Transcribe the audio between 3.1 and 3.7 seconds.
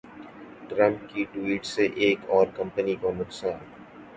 نقصان